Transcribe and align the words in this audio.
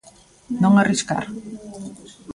Non 0.61 0.73
arriscar. 0.77 1.25